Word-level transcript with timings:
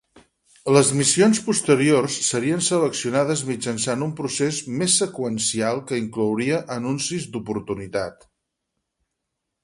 Les 0.75 0.87
missions 0.99 1.39
posteriors 1.47 2.13
serien 2.29 2.63
seleccionades 2.67 3.43
mitjançant 3.49 4.05
un 4.05 4.13
procés 4.19 4.61
més 4.79 4.95
seqüencial 5.01 5.81
que 5.91 5.99
inclouria 6.05 6.61
Anuncis 6.77 7.29
d'oportunitat. 7.35 8.27